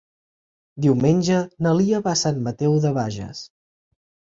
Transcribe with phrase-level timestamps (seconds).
[0.85, 3.49] Diumenge na Lia va a Sant Mateu de Bages.